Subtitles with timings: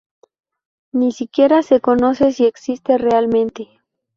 [0.93, 3.69] Ni siquiera se conoce si existe realmente.